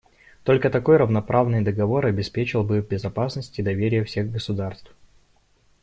[0.43, 4.95] Только такой равноправный договор обеспечил бы безопасность и доверие всех государств.